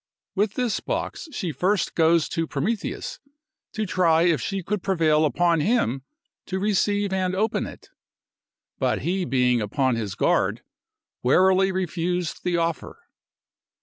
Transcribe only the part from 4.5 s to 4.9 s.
could